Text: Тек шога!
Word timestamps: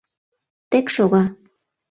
Тек 0.71 0.85
шога! 0.95 1.23